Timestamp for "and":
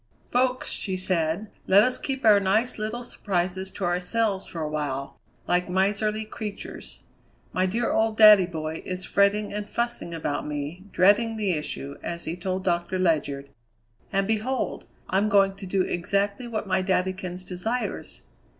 9.53-9.69, 14.11-14.25